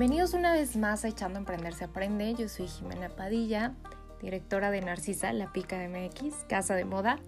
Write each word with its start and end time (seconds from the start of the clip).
Bienvenidos 0.00 0.32
una 0.32 0.54
vez 0.54 0.78
más 0.78 1.04
a 1.04 1.08
Echando 1.08 1.38
Emprender 1.38 1.74
se 1.74 1.84
Aprende. 1.84 2.32
Yo 2.32 2.48
soy 2.48 2.68
Jimena 2.68 3.10
Padilla, 3.10 3.74
directora 4.22 4.70
de 4.70 4.80
Narcisa, 4.80 5.30
La 5.34 5.52
Pica 5.52 5.76
MX, 5.76 6.46
casa 6.48 6.74
de 6.74 6.86
moda. 6.86 7.18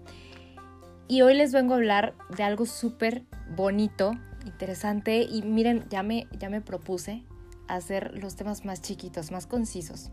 Y 1.07 1.21
hoy 1.21 1.35
les 1.35 1.51
vengo 1.51 1.73
a 1.73 1.77
hablar 1.77 2.15
de 2.35 2.41
algo 2.41 2.65
súper 2.65 3.21
bonito, 3.55 4.13
interesante. 4.43 5.21
Y 5.21 5.43
miren, 5.43 5.85
ya 5.91 6.01
me, 6.01 6.25
ya 6.39 6.49
me 6.49 6.61
propuse 6.61 7.21
hacer 7.67 8.17
los 8.17 8.35
temas 8.35 8.65
más 8.65 8.81
chiquitos, 8.81 9.29
más 9.29 9.45
concisos. 9.45 10.09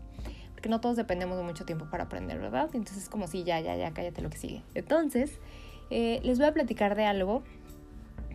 Porque 0.53 0.69
no 0.69 0.79
todos 0.81 0.97
dependemos 0.97 1.37
de 1.39 1.43
mucho 1.43 1.65
tiempo 1.65 1.89
para 1.89 2.03
aprender, 2.03 2.37
¿verdad? 2.37 2.69
Entonces 2.73 3.05
es 3.05 3.09
como 3.09 3.25
si 3.25 3.43
ya, 3.43 3.59
ya, 3.59 3.75
ya, 3.75 3.91
cállate 3.91 4.21
lo 4.21 4.29
que 4.29 4.37
sigue. 4.37 4.61
Entonces, 4.75 5.31
eh, 5.89 6.19
les 6.21 6.37
voy 6.37 6.47
a 6.47 6.53
platicar 6.53 6.93
de 6.93 7.05
algo 7.05 7.41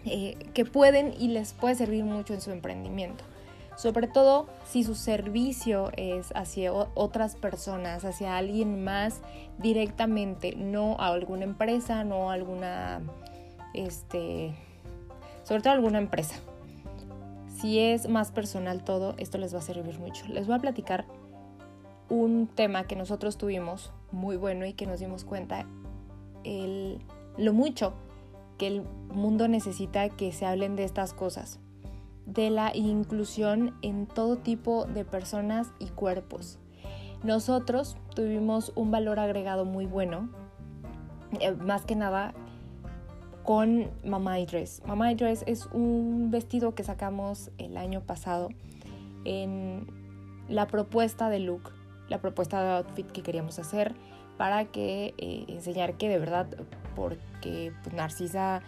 eh, 0.05 0.37
que 0.53 0.65
pueden 0.65 1.15
y 1.17 1.29
les 1.29 1.53
puede 1.53 1.77
servir 1.77 2.03
mucho 2.03 2.35
en 2.35 2.41
su 2.41 2.51
emprendimiento 2.51 3.23
sobre 3.77 4.09
todo 4.09 4.47
si 4.67 4.83
su 4.83 4.95
servicio 4.95 5.91
es 5.97 6.33
hacia 6.35 6.73
otras 6.73 7.37
personas, 7.37 8.05
hacia 8.05 8.37
alguien 8.37 8.83
más 8.83 9.21
directamente, 9.59 10.57
no 10.57 10.97
a 10.99 11.09
alguna 11.09 11.45
empresa, 11.45 12.03
no 12.03 12.31
a 12.31 12.35
alguna, 12.35 13.01
este, 13.75 14.55
sobre 15.45 15.61
todo 15.61 15.71
a 15.73 15.77
alguna 15.77 15.99
empresa. 15.99 16.37
Si 17.61 17.79
es 17.79 18.09
más 18.09 18.33
personal 18.33 18.83
todo, 18.83 19.15
esto 19.19 19.39
les 19.39 19.55
va 19.55 19.59
a 19.59 19.63
servir 19.63 19.99
mucho. 19.99 20.27
Les 20.29 20.47
voy 20.47 20.57
a 20.57 20.59
platicar 20.59 21.05
un 22.09 22.47
tema 22.47 22.85
que 22.85 22.97
nosotros 22.97 23.37
tuvimos 23.37 23.93
muy 24.11 24.37
bueno 24.37 24.65
y 24.65 24.73
que 24.73 24.87
nos 24.87 25.01
dimos 25.01 25.25
cuenta 25.25 25.67
el, 26.45 27.01
lo 27.37 27.53
mucho 27.53 27.93
que 28.57 28.69
el 28.69 28.83
mundo 29.13 29.49
necesita 29.49 30.09
que 30.09 30.33
se 30.33 30.47
hablen 30.47 30.77
de 30.77 30.85
estas 30.85 31.13
cosas 31.13 31.59
de 32.27 32.51
la 32.51 32.75
inclusión 32.75 33.75
en 33.83 34.07
todo 34.07 34.37
tipo 34.37 34.85
de 34.85 35.05
personas 35.05 35.73
y 35.79 35.87
cuerpos. 35.87 36.59
Nosotros 37.23 37.97
tuvimos 38.15 38.73
un 38.75 38.91
valor 38.91 39.19
agregado 39.19 39.65
muy 39.65 39.87
bueno, 39.87 40.29
eh, 41.41 41.53
más 41.53 41.85
que 41.85 41.97
nada 41.97 42.35
con 43.45 43.91
Mama 44.05 44.37
Dress. 44.39 44.83
Mama 44.87 45.15
Dress 45.15 45.45
es 45.47 45.67
un 45.67 46.31
vestido 46.31 46.75
que 46.75 46.83
sacamos 46.83 47.51
el 47.59 47.77
año 47.77 48.01
pasado 48.01 48.49
en 49.25 49.87
la 50.49 50.67
propuesta 50.67 51.31
de 51.31 51.39
look, 51.39 51.73
la 52.09 52.21
propuesta 52.21 52.63
de 52.63 52.71
outfit 52.71 53.11
que 53.11 53.23
queríamos 53.23 53.59
hacer 53.59 53.95
para 54.37 54.67
que 54.67 55.15
eh, 55.19 55.45
enseñar 55.49 55.95
que 55.95 56.09
de 56.09 56.19
verdad, 56.19 56.47
porque 56.95 57.73
pues, 57.83 57.95
Narcisa 57.95 58.63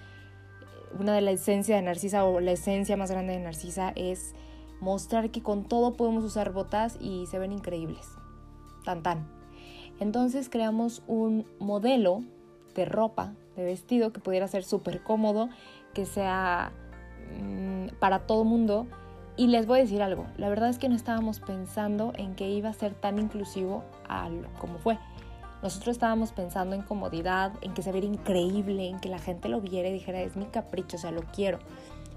una 0.98 1.14
de 1.14 1.20
la 1.20 1.30
esencia 1.30 1.76
de 1.76 1.82
Narcisa 1.82 2.24
o 2.24 2.40
la 2.40 2.52
esencia 2.52 2.96
más 2.96 3.10
grande 3.10 3.32
de 3.32 3.40
Narcisa 3.40 3.92
es 3.96 4.34
mostrar 4.80 5.30
que 5.30 5.42
con 5.42 5.64
todo 5.64 5.94
podemos 5.94 6.24
usar 6.24 6.52
botas 6.52 6.96
y 7.00 7.26
se 7.26 7.38
ven 7.38 7.52
increíbles. 7.52 8.06
Tan 8.84 9.02
tan. 9.02 9.26
Entonces 10.00 10.48
creamos 10.48 11.02
un 11.06 11.44
modelo 11.58 12.22
de 12.74 12.84
ropa, 12.84 13.34
de 13.56 13.64
vestido 13.64 14.12
que 14.12 14.20
pudiera 14.20 14.46
ser 14.46 14.62
súper 14.64 15.02
cómodo, 15.02 15.48
que 15.94 16.06
sea 16.06 16.72
mm, 17.40 17.96
para 17.98 18.20
todo 18.20 18.44
mundo. 18.44 18.86
Y 19.36 19.48
les 19.48 19.66
voy 19.66 19.78
a 19.78 19.82
decir 19.82 20.02
algo, 20.02 20.26
la 20.36 20.48
verdad 20.48 20.68
es 20.68 20.78
que 20.78 20.88
no 20.88 20.96
estábamos 20.96 21.38
pensando 21.38 22.12
en 22.16 22.34
que 22.34 22.50
iba 22.50 22.70
a 22.70 22.72
ser 22.72 22.94
tan 22.94 23.18
inclusivo 23.18 23.84
como 24.58 24.78
fue. 24.78 24.98
Nosotros 25.62 25.96
estábamos 25.96 26.32
pensando 26.32 26.76
en 26.76 26.82
comodidad, 26.82 27.52
en 27.62 27.74
que 27.74 27.82
se 27.82 27.90
viera 27.90 28.06
increíble, 28.06 28.88
en 28.88 29.00
que 29.00 29.08
la 29.08 29.18
gente 29.18 29.48
lo 29.48 29.60
viera 29.60 29.88
y 29.88 29.92
dijera, 29.92 30.20
es 30.20 30.36
mi 30.36 30.46
capricho, 30.46 30.96
o 30.96 31.00
sea, 31.00 31.10
lo 31.10 31.22
quiero. 31.22 31.58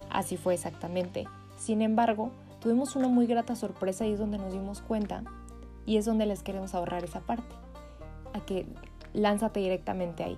Así 0.10 0.38
fue 0.38 0.54
exactamente. 0.54 1.26
Sin 1.58 1.82
embargo, 1.82 2.32
tuvimos 2.60 2.96
una 2.96 3.08
muy 3.08 3.26
grata 3.26 3.56
sorpresa 3.56 4.06
y 4.06 4.14
es 4.14 4.20
donde 4.20 4.38
nos 4.38 4.52
dimos 4.54 4.82
cuenta 4.82 5.24
y 5.86 5.98
es 5.98 6.06
donde 6.06 6.26
les 6.26 6.44
queremos 6.44 6.76
ahorrar 6.76 7.04
esa 7.04 7.22
parte. 7.22 7.56
A 8.34 8.46
que 8.46 8.68
lánzate 9.14 9.60
directamente 9.60 10.24
ahí. 10.24 10.38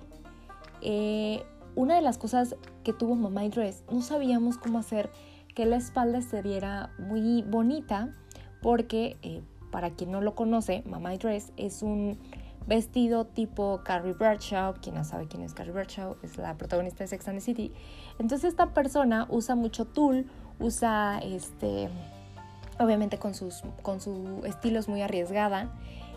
Eh, 0.80 1.42
una 1.76 1.96
de 1.96 2.02
las 2.02 2.18
cosas 2.18 2.56
que 2.84 2.92
tuvo 2.92 3.14
Mamá 3.14 3.44
y 3.44 3.48
Dress, 3.48 3.84
no 3.90 4.00
sabíamos 4.00 4.58
cómo 4.58 4.78
hacer 4.78 5.10
que 5.54 5.66
la 5.66 5.76
espalda 5.76 6.22
se 6.22 6.42
viera 6.42 6.90
muy 6.98 7.42
bonita 7.42 8.12
porque, 8.62 9.16
eh, 9.22 9.42
para 9.70 9.90
quien 9.90 10.10
no 10.10 10.20
lo 10.20 10.34
conoce, 10.34 10.82
Mamá 10.86 11.16
Dress 11.16 11.52
es 11.56 11.82
un 11.82 12.18
vestido 12.66 13.26
tipo 13.26 13.80
Carrie 13.84 14.14
Bradshaw, 14.14 14.74
quien 14.80 14.94
no 14.94 15.04
sabe 15.04 15.26
quién 15.26 15.42
es 15.42 15.54
Carrie 15.54 15.72
Bradshaw, 15.72 16.16
es 16.22 16.38
la 16.38 16.56
protagonista 16.56 17.04
de 17.04 17.08
Sex 17.08 17.28
and 17.28 17.38
the 17.38 17.44
City. 17.44 17.72
Entonces 18.18 18.50
esta 18.50 18.72
persona 18.72 19.26
usa 19.28 19.54
mucho 19.54 19.84
tul, 19.84 20.26
usa 20.58 21.20
este, 21.22 21.88
obviamente 22.78 23.18
con 23.18 23.34
sus, 23.34 23.62
con 23.82 24.00
su 24.00 24.42
estilo 24.44 24.78
es 24.78 24.88
muy 24.88 25.02
arriesgada. 25.02 25.72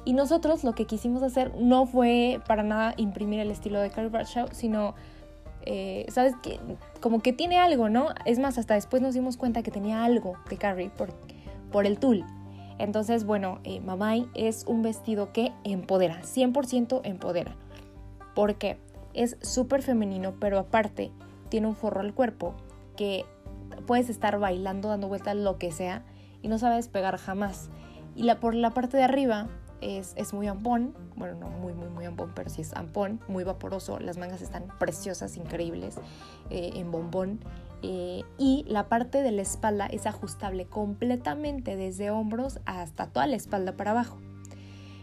Y 0.06 0.14
nosotros 0.14 0.64
lo 0.64 0.74
que 0.74 0.86
quisimos 0.86 1.22
hacer 1.22 1.54
no 1.60 1.86
fue 1.86 2.40
para 2.48 2.64
nada 2.64 2.94
imprimir 2.96 3.42
el 3.42 3.52
estilo 3.52 3.82
de 3.82 3.90
Carrie 3.90 4.10
Bradshaw, 4.10 4.48
sino, 4.54 4.96
eh, 5.66 6.06
¿sabes? 6.08 6.34
Que, 6.42 6.62
como 7.02 7.20
que 7.22 7.34
tiene 7.34 7.58
algo, 7.58 7.90
¿no? 7.90 8.10
Es 8.24 8.40
más, 8.40 8.58
hasta 8.58 8.76
después 8.76 9.02
nos 9.02 9.16
dimos 9.16 9.36
cuenta 9.36 9.64
que 9.64 9.72
tenía 9.72 10.06
algo 10.06 10.38
de 10.50 10.58
Carrie 10.58 10.90
por, 10.90 11.10
por 11.74 11.86
el 11.86 12.00
tul. 12.00 12.24
Entonces, 12.80 13.26
bueno, 13.26 13.60
eh, 13.64 13.80
Mamai 13.80 14.28
es 14.36 14.64
un 14.68 14.82
vestido 14.84 15.34
que 15.34 15.52
empodera, 15.64 16.22
100% 16.22 17.02
empodera. 17.04 17.56
Porque 18.36 18.78
es 19.14 19.38
súper 19.42 19.82
femenino, 19.82 20.34
pero 20.40 20.60
aparte 20.60 21.12
tiene 21.50 21.68
un 21.68 21.76
forro 21.76 22.02
al 22.02 22.14
cuerpo 22.14 22.54
que 22.96 23.26
puedes 23.86 24.10
estar 24.10 24.38
bailando, 24.40 24.90
dando 24.90 25.08
vueltas, 25.08 25.36
lo 25.36 25.58
que 25.58 25.72
sea, 25.72 26.04
y 26.42 26.48
no 26.48 26.60
sabes 26.60 26.88
pegar 26.88 27.18
jamás. 27.18 27.70
Y 28.16 28.24
la, 28.24 28.40
por 28.40 28.54
la 28.54 28.72
parte 28.72 28.98
de 28.98 29.04
arriba 29.04 29.48
es, 29.82 30.14
es, 30.16 30.34
muy 30.34 30.48
ampón, 30.48 30.96
bueno, 31.16 31.36
no 31.40 31.50
muy, 31.50 31.74
muy, 31.74 31.90
muy 31.90 32.06
ampón, 32.06 32.32
pero 32.36 32.50
sí 32.50 32.62
es 32.62 32.74
ampón, 32.74 33.20
muy 33.28 33.44
vaporoso, 33.44 34.00
las 34.00 34.18
mangas 34.18 34.42
están 34.42 34.68
preciosas, 34.80 35.38
increíbles, 35.38 35.98
eh, 36.50 36.72
en 36.76 36.92
bombón. 36.92 37.40
Eh, 37.84 38.24
y 38.40 38.66
la 38.68 38.90
parte 38.90 39.22
de 39.22 39.32
la 39.32 39.44
espalda 39.44 39.86
es 39.86 40.08
ajustable 40.08 40.66
completamente 40.66 41.76
desde 41.76 42.10
hombros 42.10 42.60
hasta 42.66 43.08
toda 43.08 43.28
la 43.28 43.36
espalda 43.36 43.78
para 43.78 43.92
abajo. 43.92 44.18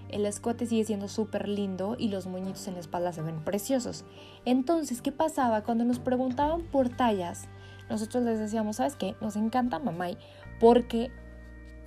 El 0.08 0.26
escote 0.26 0.66
sigue 0.66 0.84
siendo 0.84 1.08
súper 1.08 1.48
lindo 1.48 1.96
y 1.98 2.08
los 2.08 2.26
moñitos 2.26 2.66
en 2.68 2.74
la 2.74 2.80
espalda 2.80 3.12
se 3.12 3.22
ven 3.22 3.44
preciosos. 3.44 4.04
Entonces, 4.44 5.02
¿qué 5.02 5.12
pasaba? 5.12 5.62
Cuando 5.62 5.84
nos 5.84 5.98
preguntaban 5.98 6.62
por 6.62 6.88
tallas, 6.88 7.48
nosotros 7.88 8.24
les 8.24 8.38
decíamos, 8.38 8.76
¿sabes 8.76 8.96
qué? 8.96 9.14
Nos 9.20 9.36
encanta 9.36 9.78
Mamay 9.78 10.16
porque 10.60 11.10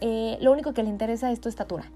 eh, 0.01 0.37
lo 0.41 0.51
único 0.51 0.73
que 0.73 0.83
le 0.83 0.89
interesa 0.89 1.31
es 1.31 1.41
tu 1.41 1.49
estatura. 1.49 1.91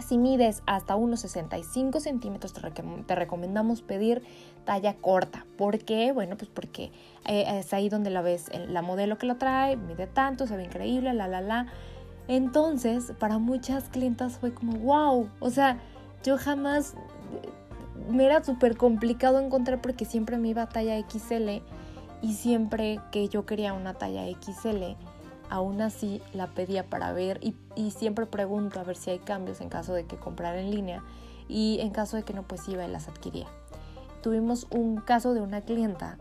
Si 0.00 0.18
mides 0.18 0.62
hasta 0.66 0.96
unos 0.96 1.20
65 1.20 2.00
centímetros, 2.00 2.52
te, 2.52 3.14
recomendamos 3.14 3.82
pedir 3.82 4.22
talla 4.64 4.94
corta. 4.94 5.46
¿Por 5.56 5.78
qué? 5.78 6.12
Bueno, 6.12 6.36
pues 6.36 6.50
porque 6.52 6.92
eh, 7.26 7.44
es 7.58 7.72
ahí 7.72 7.88
donde 7.88 8.10
la 8.10 8.22
ves, 8.22 8.50
la 8.68 8.82
modelo 8.82 9.18
que 9.18 9.26
lo 9.26 9.36
trae, 9.36 9.76
mide 9.76 10.06
tanto, 10.06 10.46
se 10.46 10.56
ve 10.56 10.64
increíble, 10.64 11.12
la, 11.12 11.28
la, 11.28 11.40
la. 11.40 11.66
Entonces, 12.28 13.12
para 13.18 13.38
muchas 13.38 13.88
clientas 13.88 14.38
fue 14.38 14.54
como, 14.54 14.74
wow, 14.78 15.28
o 15.40 15.50
sea, 15.50 15.78
yo 16.22 16.38
jamás 16.38 16.94
me 18.08 18.24
era 18.24 18.42
súper 18.44 18.76
complicado 18.76 19.40
encontrar 19.40 19.80
porque 19.80 20.04
siempre 20.04 20.38
me 20.38 20.48
iba 20.48 20.62
a 20.62 20.68
talla 20.68 20.98
XL 20.98 21.62
y 22.22 22.34
siempre 22.34 23.00
que 23.10 23.28
yo 23.28 23.44
quería 23.44 23.72
una 23.72 23.94
talla 23.94 24.24
XL, 24.26 24.96
aún 25.52 25.82
así 25.82 26.22
la 26.32 26.46
pedía 26.46 26.88
para 26.88 27.12
ver 27.12 27.38
y, 27.42 27.54
siempre 27.90 28.24
pregunto 28.24 28.80
a 28.80 28.84
ver 28.84 28.96
si 28.96 29.10
hay 29.10 29.18
cambios 29.18 29.60
en 29.60 29.68
caso 29.68 29.92
de 29.92 30.06
que 30.06 30.16
comprara 30.16 30.58
en 30.58 30.70
línea 30.70 31.04
y 31.46 31.78
en 31.80 31.90
caso 31.90 32.16
de 32.16 32.22
que 32.22 32.32
no, 32.32 32.42
pues 32.42 32.66
iba 32.68 32.86
y 32.86 32.90
las 32.90 33.06
adquiría. 33.06 33.46
Tuvimos 34.22 34.66
un 34.70 34.96
caso 34.96 35.34
de 35.34 35.42
una 35.42 35.60
clienta 35.60 36.16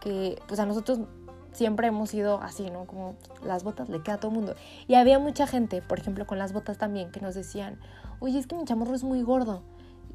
que 0.00 0.40
pues 0.46 0.60
a 0.60 0.66
nosotros 0.66 1.00
siempre 1.50 1.88
hemos 1.88 2.10
sido 2.10 2.40
así, 2.40 2.70
¿no? 2.70 2.84
Como 2.84 3.16
las 3.44 3.64
botas 3.64 3.88
le 3.88 4.02
queda 4.02 4.14
a 4.14 4.20
todo 4.20 4.30
mundo. 4.30 4.54
Y 4.86 4.94
había 4.94 5.18
mucha 5.18 5.48
gente, 5.48 5.82
por 5.82 5.98
ejemplo, 5.98 6.24
con 6.24 6.38
las 6.38 6.52
botas 6.52 6.78
también, 6.78 7.10
que 7.10 7.20
nos 7.20 7.34
decían, 7.34 7.80
oye, 8.20 8.38
es 8.38 8.46
que 8.46 8.54
mi 8.54 8.64
chamorro 8.66 8.94
es 8.94 9.02
muy 9.02 9.22
gordo. 9.22 9.62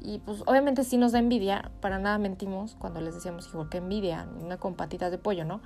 Y 0.00 0.20
pues 0.20 0.44
obviamente 0.46 0.82
sí 0.82 0.96
nos 0.96 1.12
da 1.12 1.18
envidia, 1.18 1.72
para 1.82 1.98
nada 1.98 2.16
mentimos 2.16 2.74
cuando 2.78 3.02
les 3.02 3.14
decíamos, 3.14 3.48
igual 3.52 3.68
que 3.68 3.78
envidia, 3.78 4.26
una 4.40 4.56
con 4.56 4.76
patitas 4.76 5.10
de 5.10 5.18
pollo, 5.18 5.44
¿no? 5.44 5.60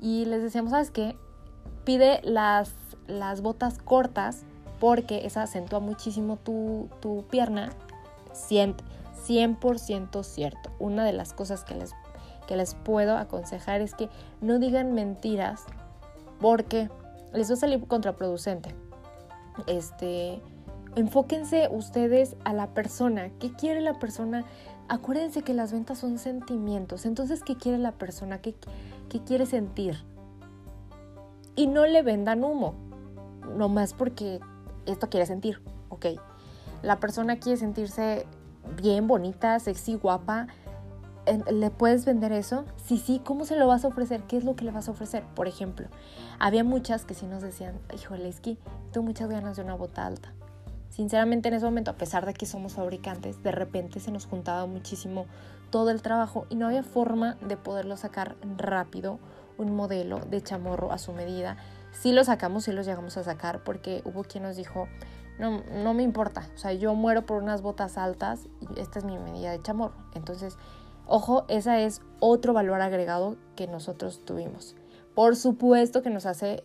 Y 0.00 0.24
les 0.24 0.42
decíamos, 0.42 0.70
¿sabes 0.70 0.90
qué? 0.90 1.14
Pide 1.88 2.20
las, 2.22 2.74
las 3.06 3.40
botas 3.40 3.78
cortas 3.78 4.42
porque 4.78 5.24
esa 5.24 5.44
acentúa 5.44 5.80
muchísimo 5.80 6.36
tu, 6.36 6.90
tu 7.00 7.24
pierna. 7.30 7.70
100%, 8.34 10.22
cierto. 10.22 10.70
Una 10.78 11.02
de 11.02 11.14
las 11.14 11.32
cosas 11.32 11.64
que 11.64 11.74
les, 11.74 11.94
que 12.46 12.56
les 12.56 12.74
puedo 12.74 13.16
aconsejar 13.16 13.80
es 13.80 13.94
que 13.94 14.10
no 14.42 14.58
digan 14.58 14.92
mentiras 14.92 15.64
porque 16.42 16.90
les 17.32 17.48
va 17.48 17.54
a 17.54 17.56
salir 17.56 17.82
contraproducente. 17.86 18.74
Este, 19.66 20.42
enfóquense 20.94 21.68
ustedes 21.70 22.36
a 22.44 22.52
la 22.52 22.66
persona. 22.74 23.30
¿Qué 23.40 23.50
quiere 23.50 23.80
la 23.80 23.98
persona? 23.98 24.44
Acuérdense 24.88 25.40
que 25.40 25.54
las 25.54 25.72
ventas 25.72 25.96
son 25.96 26.18
sentimientos. 26.18 27.06
Entonces, 27.06 27.42
¿qué 27.42 27.56
quiere 27.56 27.78
la 27.78 27.92
persona? 27.92 28.42
¿Qué, 28.42 28.54
qué 29.08 29.20
quiere 29.20 29.46
sentir? 29.46 30.04
Y 31.58 31.66
no 31.66 31.86
le 31.86 32.02
vendan 32.02 32.44
humo. 32.44 32.74
nomás 33.56 33.92
porque 33.92 34.38
esto 34.86 35.10
quiere 35.10 35.26
sentir, 35.26 35.60
ok. 35.88 36.06
La 36.82 37.00
persona 37.00 37.40
quiere 37.40 37.58
sentirse 37.58 38.26
bien, 38.80 39.08
bonita, 39.08 39.58
sexy, 39.58 39.96
guapa. 39.96 40.46
¿Le 41.50 41.70
puedes 41.70 42.04
vender 42.04 42.30
eso? 42.30 42.64
Sí, 42.76 42.96
sí, 42.96 43.20
¿cómo 43.24 43.44
se 43.44 43.56
lo 43.56 43.66
vas 43.66 43.84
a 43.84 43.88
ofrecer? 43.88 44.22
¿Qué 44.22 44.36
es 44.36 44.44
lo 44.44 44.54
que 44.54 44.64
le 44.64 44.70
vas 44.70 44.86
a 44.86 44.92
ofrecer? 44.92 45.24
Por 45.34 45.48
ejemplo, 45.48 45.88
había 46.38 46.62
muchas 46.62 47.04
que 47.04 47.14
sí 47.14 47.26
nos 47.26 47.42
decían, 47.42 47.74
híjole, 47.92 48.28
es 48.28 48.40
que 48.40 48.56
tengo 48.92 49.04
muchas 49.04 49.28
ganas 49.28 49.56
de 49.56 49.64
una 49.64 49.74
bota 49.74 50.06
alta. 50.06 50.32
Sinceramente 50.90 51.48
en 51.48 51.54
ese 51.54 51.64
momento, 51.64 51.90
a 51.90 51.96
pesar 51.96 52.24
de 52.24 52.34
que 52.34 52.46
somos 52.46 52.74
fabricantes, 52.74 53.42
de 53.42 53.50
repente 53.50 53.98
se 53.98 54.12
nos 54.12 54.26
juntaba 54.26 54.64
muchísimo 54.66 55.26
todo 55.70 55.90
el 55.90 56.02
trabajo 56.02 56.46
y 56.50 56.54
no 56.54 56.66
había 56.66 56.84
forma 56.84 57.34
de 57.40 57.56
poderlo 57.56 57.96
sacar 57.96 58.36
rápido, 58.56 59.18
un 59.58 59.76
modelo 59.76 60.20
de 60.20 60.40
chamorro 60.42 60.92
a 60.92 60.98
su 60.98 61.12
medida. 61.12 61.56
Sí 61.92 62.12
lo 62.12 62.24
sacamos, 62.24 62.64
sí 62.64 62.72
los 62.72 62.86
llegamos 62.86 63.16
a 63.16 63.24
sacar 63.24 63.62
porque 63.64 64.02
hubo 64.04 64.24
quien 64.24 64.44
nos 64.44 64.56
dijo, 64.56 64.88
no, 65.38 65.62
no 65.82 65.94
me 65.94 66.02
importa, 66.02 66.48
o 66.54 66.58
sea, 66.58 66.72
yo 66.72 66.94
muero 66.94 67.26
por 67.26 67.42
unas 67.42 67.62
botas 67.62 67.98
altas 67.98 68.48
y 68.60 68.80
esta 68.80 68.98
es 68.98 69.04
mi 69.04 69.18
medida 69.18 69.50
de 69.50 69.62
chamorro. 69.62 69.96
Entonces, 70.14 70.56
Ojo, 71.10 71.46
ese 71.48 71.86
es 71.86 72.02
otro 72.20 72.52
valor 72.52 72.82
agregado 72.82 73.36
que 73.56 73.66
nosotros 73.66 74.22
tuvimos. 74.26 74.76
Por 75.14 75.36
supuesto 75.36 76.02
que 76.02 76.10
nos 76.10 76.26
hace 76.26 76.64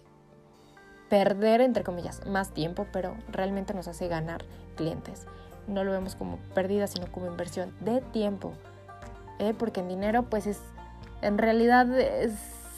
perder, 1.10 1.62
entre 1.62 1.86
comillas, 1.86 2.28
más 2.28 2.52
tiempo, 2.52 2.86
pero 2.92 3.16
realmente 3.32 3.74
nos 3.74 3.88
hace 3.88 4.10
ganar 4.10 4.44
clientes. 4.76 5.28
No 5.68 5.86
lo 5.86 5.94
vemos 5.94 6.16
como 6.16 6.40
pérdida, 6.54 6.88
sino 6.88 7.10
como 7.10 7.28
inversión 7.28 7.74
de 7.80 8.02
tiempo. 8.02 8.52
¿eh? 9.40 9.54
Porque 9.58 9.80
en 9.80 9.88
dinero, 9.88 10.24
pues 10.24 10.46
es, 10.46 10.60
en 11.22 11.38
realidad, 11.38 11.88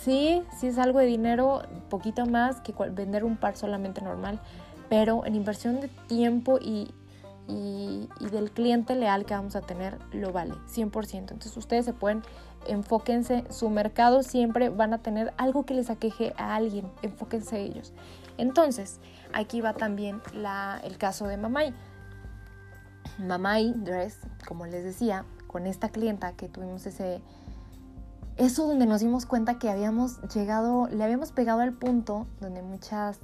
sí, 0.05 0.43
sí 0.55 0.67
es 0.67 0.77
algo 0.77 0.99
de 0.99 1.07
dinero, 1.07 1.63
poquito 1.89 2.25
más 2.27 2.61
que 2.61 2.73
vender 2.91 3.23
un 3.23 3.37
par 3.37 3.57
solamente 3.57 4.01
normal, 4.01 4.39
pero 4.87 5.25
en 5.25 5.35
inversión 5.35 5.81
de 5.81 5.87
tiempo 5.87 6.59
y, 6.61 6.93
del 8.31 8.49
cliente 8.51 8.95
leal 8.95 9.25
que 9.25 9.35
vamos 9.35 9.55
a 9.55 9.61
tener 9.61 9.99
lo 10.11 10.31
vale, 10.31 10.53
100%. 10.67 11.13
Entonces 11.13 11.55
ustedes 11.57 11.85
se 11.85 11.93
pueden, 11.93 12.23
enfóquense, 12.67 13.43
su 13.49 13.69
mercado 13.69 14.23
siempre 14.23 14.69
van 14.69 14.93
a 14.93 14.99
tener 14.99 15.31
algo 15.37 15.63
que 15.63 15.75
les 15.75 15.89
aqueje 15.91 16.33
a 16.37 16.55
alguien, 16.55 16.89
enfóquense 17.03 17.61
ellos. 17.61 17.93
Entonces, 18.37 18.99
aquí 19.33 19.61
va 19.61 19.73
también 19.73 20.21
el 20.83 20.97
caso 20.97 21.27
de 21.27 21.37
Mamay. 21.37 21.73
Mamay 23.19 23.73
Dress, 23.75 24.19
como 24.47 24.65
les 24.65 24.83
decía, 24.83 25.25
con 25.47 25.67
esta 25.67 25.89
clienta 25.89 26.33
que 26.33 26.47
tuvimos 26.49 26.85
ese... 26.85 27.21
Eso 28.37 28.67
donde 28.67 28.85
nos 28.85 28.99
dimos 28.99 29.25
cuenta 29.25 29.59
que 29.59 29.69
habíamos 29.69 30.21
llegado, 30.33 30.87
le 30.87 31.01
habíamos 31.03 31.31
pegado 31.31 31.61
al 31.61 31.71
punto 31.71 32.27
donde 32.41 32.61
muchas 32.61 33.19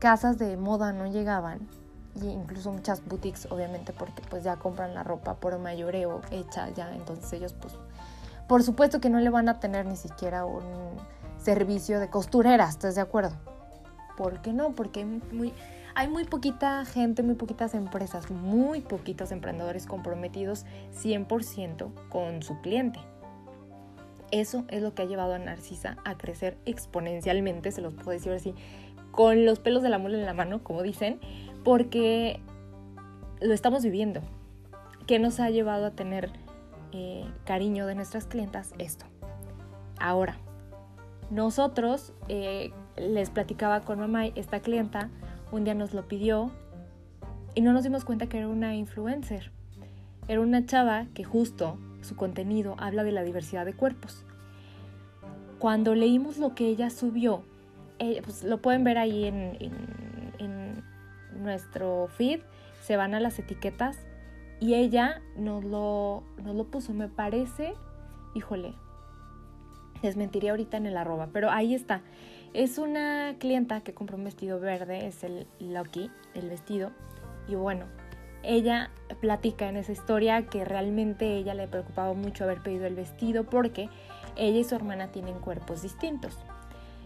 casas 0.00 0.38
de 0.38 0.56
moda 0.56 0.92
no 0.92 1.06
llegaban 1.06 1.68
y 2.20 2.26
incluso 2.28 2.72
muchas 2.72 3.04
boutiques 3.06 3.46
obviamente 3.50 3.92
porque 3.92 4.22
pues 4.28 4.44
ya 4.44 4.56
compran 4.56 4.92
la 4.94 5.02
ropa 5.02 5.34
por 5.34 5.58
mayoreo 5.58 6.20
hecha 6.30 6.68
ya 6.70 6.94
entonces 6.94 7.32
ellos 7.32 7.54
pues 7.54 7.74
por 8.48 8.62
supuesto 8.62 9.00
que 9.00 9.08
no 9.08 9.20
le 9.20 9.30
van 9.30 9.48
a 9.48 9.60
tener 9.60 9.86
ni 9.86 9.96
siquiera 9.96 10.44
un 10.44 10.62
servicio 11.38 12.00
de 12.00 12.10
costurera 12.10 12.68
¿estás 12.68 12.94
de 12.94 13.00
acuerdo? 13.00 13.36
¿por 14.16 14.42
qué 14.42 14.52
no? 14.52 14.72
porque 14.74 15.00
hay 15.00 15.22
muy, 15.32 15.52
hay 15.94 16.08
muy 16.08 16.24
poquita 16.24 16.84
gente 16.84 17.22
muy 17.22 17.34
poquitas 17.34 17.74
empresas 17.74 18.30
muy 18.30 18.80
poquitos 18.80 19.32
emprendedores 19.32 19.86
comprometidos 19.86 20.66
100% 20.92 21.90
con 22.10 22.42
su 22.42 22.60
cliente 22.60 23.00
eso 24.30 24.64
es 24.68 24.82
lo 24.82 24.94
que 24.94 25.02
ha 25.02 25.06
llevado 25.06 25.34
a 25.34 25.38
Narcisa 25.38 25.96
a 26.04 26.16
crecer 26.16 26.56
exponencialmente, 26.64 27.72
se 27.72 27.80
los 27.80 27.94
puedo 27.94 28.10
decir 28.10 28.32
así, 28.32 28.54
con 29.10 29.44
los 29.44 29.60
pelos 29.60 29.82
de 29.82 29.88
la 29.88 29.98
mula 29.98 30.18
en 30.18 30.26
la 30.26 30.34
mano, 30.34 30.62
como 30.62 30.82
dicen, 30.82 31.20
porque 31.62 32.40
lo 33.40 33.54
estamos 33.54 33.82
viviendo. 33.82 34.20
¿Qué 35.06 35.18
nos 35.18 35.38
ha 35.40 35.50
llevado 35.50 35.86
a 35.86 35.90
tener 35.90 36.30
eh, 36.92 37.24
cariño 37.44 37.86
de 37.86 37.94
nuestras 37.94 38.26
clientas? 38.26 38.72
Esto. 38.78 39.04
Ahora, 39.98 40.36
nosotros, 41.30 42.12
eh, 42.28 42.72
les 42.96 43.30
platicaba 43.30 43.80
con 43.80 43.98
mamá, 43.98 44.26
esta 44.26 44.60
clienta 44.60 45.10
un 45.52 45.64
día 45.64 45.74
nos 45.74 45.94
lo 45.94 46.06
pidió 46.08 46.50
y 47.54 47.60
no 47.60 47.72
nos 47.72 47.84
dimos 47.84 48.04
cuenta 48.04 48.26
que 48.26 48.38
era 48.38 48.48
una 48.48 48.74
influencer. 48.74 49.52
Era 50.26 50.40
una 50.40 50.66
chava 50.66 51.06
que 51.14 51.24
justo 51.24 51.78
su 52.04 52.16
contenido 52.16 52.76
habla 52.78 53.04
de 53.04 53.12
la 53.12 53.22
diversidad 53.22 53.64
de 53.64 53.74
cuerpos. 53.74 54.24
Cuando 55.58 55.94
leímos 55.94 56.38
lo 56.38 56.54
que 56.54 56.66
ella 56.66 56.90
subió, 56.90 57.42
eh, 57.98 58.20
pues 58.22 58.44
lo 58.44 58.58
pueden 58.58 58.84
ver 58.84 58.98
ahí 58.98 59.24
en 59.24 60.84
nuestro 61.34 62.08
feed, 62.08 62.40
se 62.82 62.96
van 62.96 63.14
a 63.14 63.20
las 63.20 63.38
etiquetas 63.38 63.98
y 64.60 64.74
ella 64.74 65.22
nos 65.36 65.64
lo, 65.64 66.22
lo 66.44 66.64
puso, 66.64 66.92
me 66.92 67.08
parece, 67.08 67.74
híjole, 68.34 68.74
les 70.02 70.16
mentiría 70.16 70.52
ahorita 70.52 70.76
en 70.76 70.86
el 70.86 70.96
arroba, 70.96 71.28
pero 71.32 71.50
ahí 71.50 71.74
está. 71.74 72.02
Es 72.52 72.78
una 72.78 73.34
clienta 73.38 73.80
que 73.80 73.94
compró 73.94 74.16
un 74.16 74.24
vestido 74.24 74.60
verde, 74.60 75.06
es 75.06 75.24
el 75.24 75.46
Lucky, 75.58 76.10
el 76.34 76.48
vestido, 76.48 76.92
y 77.48 77.56
bueno, 77.56 77.86
ella 78.46 78.90
platica 79.20 79.68
en 79.68 79.76
esa 79.76 79.92
historia 79.92 80.46
que 80.46 80.64
realmente 80.64 81.36
ella 81.36 81.54
le 81.54 81.68
preocupaba 81.68 82.12
mucho 82.14 82.44
haber 82.44 82.62
pedido 82.62 82.86
el 82.86 82.94
vestido 82.94 83.44
porque 83.44 83.88
ella 84.36 84.58
y 84.58 84.64
su 84.64 84.74
hermana 84.74 85.08
tienen 85.08 85.38
cuerpos 85.38 85.82
distintos 85.82 86.38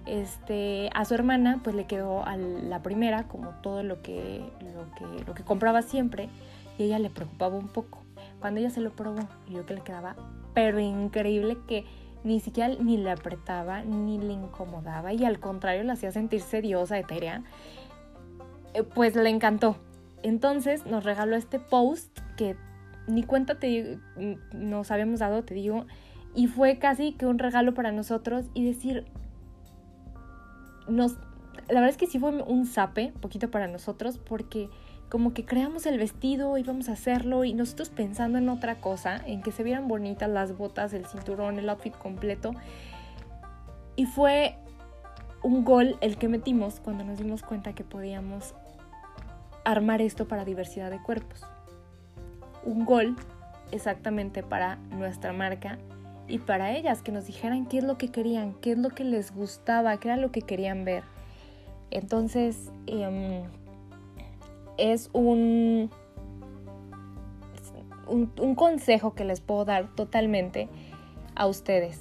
este, 0.09 0.91
a 0.95 1.05
su 1.05 1.15
hermana 1.15 1.61
pues 1.63 1.77
le 1.77 1.87
quedó 1.87 2.25
la 2.63 2.83
primera 2.83 3.29
como 3.29 3.51
todo 3.63 3.83
lo 3.83 4.03
que, 4.03 4.43
lo 4.75 4.95
que, 4.95 5.25
lo 5.25 5.35
que 5.35 5.45
compraba 5.45 5.83
siempre 5.83 6.29
y 6.79 6.85
ella 6.85 6.99
le 6.99 7.11
preocupaba 7.11 7.57
un 7.57 7.69
poco. 7.69 8.03
Cuando 8.41 8.61
ella 8.61 8.71
se 8.71 8.81
lo 8.81 8.91
probó, 8.91 9.29
yo 9.49 9.67
que 9.67 9.75
le 9.75 9.81
quedaba, 9.83 10.17
pero 10.55 10.81
increíble 10.81 11.59
que 11.67 11.85
ni 12.25 12.41
siquiera 12.41 12.75
ni 12.81 12.97
le 12.97 13.11
apretaba 13.11 13.83
ni 13.83 14.19
le 14.19 14.33
incomodaba 14.33 15.13
y 15.13 15.25
al 15.25 15.41
contrario 15.41 15.85
le 15.85 15.93
hacía 15.93 16.11
sentirse 16.11 16.63
diosa, 16.63 16.99
etérea, 16.99 17.43
eh, 18.75 18.83
pues 18.83 19.15
le 19.15 19.29
encantó. 19.29 19.77
Entonces 20.23 20.87
nos 20.87 21.05
regaló 21.05 21.37
este 21.37 21.59
post 21.59 22.19
que 22.37 22.57
ni 23.07 23.23
cuenta 23.23 23.59
te, 23.59 23.99
nos 24.53 24.91
habíamos 24.91 25.21
dado, 25.21 25.45
te 25.45 25.55
digo, 25.55 25.87
y 26.35 26.47
fue 26.47 26.79
casi 26.79 27.13
que 27.13 27.27
un 27.27 27.39
regalo 27.39 27.75
para 27.75 27.91
nosotros 27.91 28.47
y 28.55 28.65
decir, 28.65 29.07
nos, 30.87 31.15
la 31.69 31.81
verdad 31.81 31.89
es 31.89 31.97
que 31.97 32.07
sí 32.07 32.19
fue 32.19 32.43
un 32.43 32.67
zape, 32.67 33.13
poquito 33.21 33.51
para 33.51 33.67
nosotros, 33.67 34.19
porque 34.19 34.69
como 35.09 35.33
que 35.33 35.45
creamos 35.45 35.87
el 35.87 35.99
vestido, 35.99 36.59
íbamos 36.59 36.89
a 36.89 36.93
hacerlo 36.93 37.45
y 37.45 37.55
nosotros 37.55 37.89
pensando 37.89 38.39
en 38.39 38.49
otra 38.49 38.81
cosa, 38.81 39.17
en 39.27 39.43
que 39.43 39.53
se 39.53 39.63
vieran 39.63 39.89
bonitas 39.89 40.29
las 40.29 40.57
botas, 40.57 40.93
el 40.93 41.07
cinturón, 41.07 41.59
el 41.59 41.69
outfit 41.71 41.97
completo. 41.97 42.53
Y 43.97 44.05
fue 44.05 44.57
un 45.43 45.65
gol 45.65 45.97
el 46.03 46.19
que 46.19 46.29
metimos 46.29 46.81
cuando 46.81 47.05
nos 47.05 47.19
dimos 47.19 47.43
cuenta 47.43 47.73
que 47.73 47.85
podíamos 47.85 48.55
armar 49.71 50.01
esto 50.01 50.27
para 50.27 50.47
diversidad 50.47 50.91
de 50.91 51.03
cuerpos. 51.03 51.43
Un 52.65 52.87
gol 52.87 53.17
exactamente 53.71 54.43
para 54.43 54.77
nuestra 54.77 55.35
marca 55.35 55.79
y 56.27 56.39
para 56.39 56.73
ellas, 56.73 57.03
que 57.03 57.13
nos 57.13 57.27
dijeran 57.27 57.67
qué 57.67 57.79
es 57.79 57.85
lo 57.85 57.99
que 57.99 58.09
querían, 58.09 58.55
qué 58.55 58.73
es 58.73 58.79
lo 58.79 58.89
que 58.91 59.05
les 59.05 59.35
gustaba, 59.35 59.99
qué 59.99 60.09
era 60.09 60.17
lo 60.17 60.31
que 60.31 60.41
querían 60.41 60.85
ver. 60.85 61.03
Entonces, 61.91 62.71
em, 62.87 63.45
es 64.79 65.11
un, 65.13 65.91
un, 68.07 68.33
un 68.41 68.55
consejo 68.55 69.15
que 69.15 69.25
les 69.25 69.41
puedo 69.41 69.67
dar 69.67 69.95
totalmente 69.95 70.69
a 71.35 71.47
ustedes. 71.47 72.01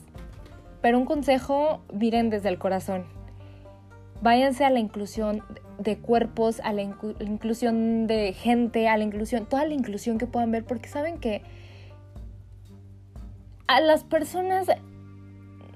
Pero 0.82 0.98
un 0.98 1.06
consejo, 1.06 1.82
miren 1.94 2.30
desde 2.30 2.48
el 2.48 2.60
corazón. 2.60 3.17
Váyanse 4.22 4.66
a 4.66 4.70
la 4.70 4.80
inclusión 4.80 5.44
de 5.78 5.98
cuerpos, 5.98 6.60
a 6.62 6.74
la 6.74 6.82
inclusión 6.82 8.08
de 8.08 8.34
gente, 8.34 8.88
a 8.88 8.98
la 8.98 9.04
inclusión, 9.04 9.46
toda 9.46 9.66
la 9.66 9.74
inclusión 9.74 10.18
que 10.18 10.26
puedan 10.26 10.52
ver, 10.52 10.66
porque 10.66 10.90
saben 10.90 11.20
que 11.20 11.44
a 13.68 13.80
las 13.82 14.04
personas, 14.04 14.68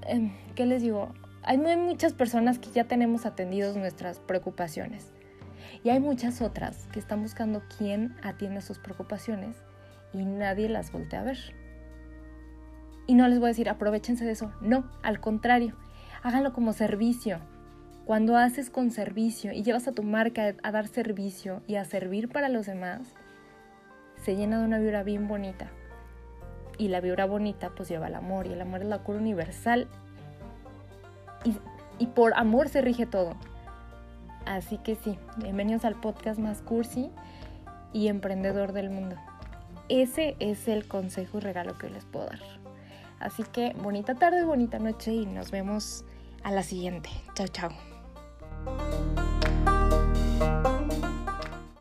em, 0.06 0.32
¿qué 0.54 0.66
les 0.66 0.82
digo? 0.82 1.12
Hay 1.44 1.58
muchas 1.58 2.12
personas 2.12 2.58
que 2.58 2.70
ya 2.70 2.84
tenemos 2.84 3.26
atendidos 3.26 3.76
nuestras 3.76 4.18
preocupaciones. 4.18 5.12
Y 5.84 5.90
hay 5.90 6.00
muchas 6.00 6.40
otras 6.42 6.86
que 6.92 6.98
están 6.98 7.22
buscando 7.22 7.62
quién 7.76 8.14
atienda 8.22 8.60
sus 8.60 8.78
preocupaciones 8.78 9.56
y 10.12 10.24
nadie 10.24 10.68
las 10.68 10.92
voltea 10.92 11.20
a 11.20 11.24
ver. 11.24 11.38
Y 13.06 13.14
no 13.14 13.26
les 13.28 13.40
voy 13.40 13.46
a 13.46 13.48
decir, 13.48 13.68
aprovechense 13.68 14.24
de 14.24 14.32
eso. 14.32 14.52
No, 14.60 14.90
al 15.02 15.20
contrario, 15.20 15.76
háganlo 16.22 16.52
como 16.52 16.72
servicio. 16.72 17.40
Cuando 18.04 18.36
haces 18.36 18.68
con 18.68 18.90
servicio 18.90 19.52
y 19.52 19.62
llevas 19.62 19.86
a 19.86 19.92
tu 19.92 20.02
marca 20.02 20.54
a 20.62 20.72
dar 20.72 20.88
servicio 20.88 21.62
y 21.68 21.76
a 21.76 21.84
servir 21.84 22.28
para 22.28 22.48
los 22.48 22.66
demás, 22.66 23.00
se 24.16 24.34
llena 24.34 24.58
de 24.58 24.64
una 24.64 24.78
vibra 24.78 25.04
bien 25.04 25.28
bonita 25.28 25.70
y 26.78 26.88
la 26.88 27.00
vibra 27.00 27.26
bonita 27.26 27.70
pues 27.70 27.88
lleva 27.88 28.06
al 28.06 28.16
amor 28.16 28.46
y 28.46 28.52
el 28.52 28.60
amor 28.60 28.82
es 28.82 28.88
la 28.88 28.98
cura 28.98 29.18
universal 29.18 29.86
y, 31.98 32.06
por 32.06 32.34
amor 32.34 32.68
se 32.68 32.80
rige 32.80 33.06
todo. 33.06 33.34
Así 34.46 34.78
que 34.78 34.96
sí, 34.96 35.16
bienvenidos 35.36 35.84
al 35.84 35.94
podcast 35.94 36.40
más 36.40 36.60
cursi 36.60 37.10
y 37.92 38.08
emprendedor 38.08 38.72
del 38.72 38.90
mundo. 38.90 39.14
Ese 39.88 40.34
es 40.40 40.66
el 40.66 40.88
consejo 40.88 41.38
y 41.38 41.40
regalo 41.40 41.78
que 41.78 41.88
les 41.88 42.04
puedo 42.04 42.26
dar. 42.26 42.40
Así 43.20 43.44
que 43.44 43.74
bonita 43.80 44.16
tarde, 44.16 44.44
bonita 44.44 44.80
noche 44.80 45.12
y 45.12 45.26
nos 45.26 45.52
vemos 45.52 46.04
a 46.42 46.50
la 46.50 46.64
siguiente. 46.64 47.10
Chao, 47.34 47.46
chao. 47.46 47.91